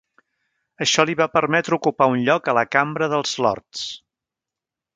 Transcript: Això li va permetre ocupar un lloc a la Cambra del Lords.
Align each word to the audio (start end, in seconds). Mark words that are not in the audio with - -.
Això 0.85 1.03
li 1.09 1.15
va 1.19 1.27
permetre 1.33 1.77
ocupar 1.77 2.07
un 2.13 2.25
lloc 2.29 2.49
a 2.49 2.55
la 2.61 2.65
Cambra 2.77 3.11
del 3.13 3.27
Lords. 3.47 3.85